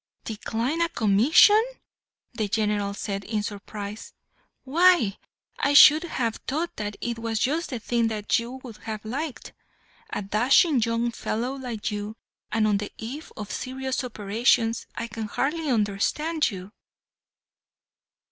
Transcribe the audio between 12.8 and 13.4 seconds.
eve